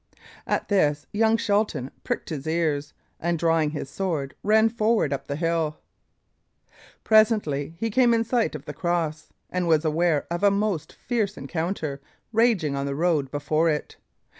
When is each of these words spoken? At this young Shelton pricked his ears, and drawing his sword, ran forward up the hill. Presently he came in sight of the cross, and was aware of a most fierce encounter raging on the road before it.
At 0.47 0.67
this 0.67 1.05
young 1.13 1.37
Shelton 1.37 1.91
pricked 2.03 2.29
his 2.29 2.47
ears, 2.47 2.95
and 3.19 3.37
drawing 3.37 3.69
his 3.69 3.87
sword, 3.87 4.33
ran 4.41 4.67
forward 4.67 5.13
up 5.13 5.27
the 5.27 5.35
hill. 5.35 5.77
Presently 7.03 7.75
he 7.77 7.91
came 7.91 8.11
in 8.11 8.23
sight 8.23 8.55
of 8.55 8.65
the 8.65 8.73
cross, 8.73 9.29
and 9.51 9.67
was 9.67 9.85
aware 9.85 10.25
of 10.31 10.41
a 10.41 10.49
most 10.49 10.91
fierce 10.91 11.37
encounter 11.37 12.01
raging 12.33 12.75
on 12.75 12.87
the 12.87 12.95
road 12.95 13.29
before 13.29 13.69
it. 13.69 13.97